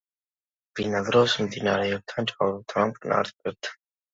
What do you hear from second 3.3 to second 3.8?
ტბებთან.